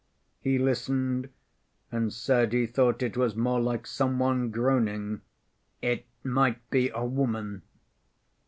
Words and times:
He 0.39 0.57
listened 0.57 1.29
and 1.91 2.11
said 2.11 2.53
he 2.53 2.65
thought 2.65 3.03
it 3.03 3.15
was 3.15 3.35
more 3.35 3.61
like 3.61 3.85
some 3.85 4.17
one 4.17 4.49
groaning, 4.49 5.21
"it 5.79 6.07
might 6.23 6.67
be 6.71 6.89
a 6.89 7.05
woman." 7.05 7.61